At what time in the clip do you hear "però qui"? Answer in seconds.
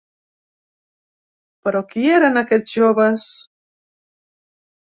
1.67-2.07